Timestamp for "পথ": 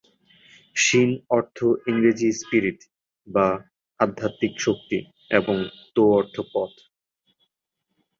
6.53-6.71